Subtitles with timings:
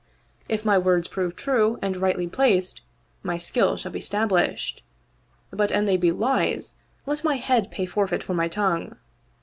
[0.49, 2.81] If my words prove true and rightly placed,
[3.21, 4.81] my skill shall be stablished;
[5.51, 6.73] but an they be lies
[7.05, 8.95] let my head pay forfeit for my tongue.